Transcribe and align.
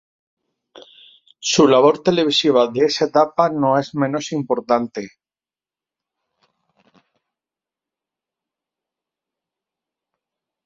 Su 1.39 1.67
labor 1.67 2.01
televisiva 2.01 2.65
de 2.71 2.85
esa 2.85 3.05
etapa 3.05 3.51
no 3.51 3.77
es 3.77 3.93
menos 3.93 4.31
importante. 4.31 5.07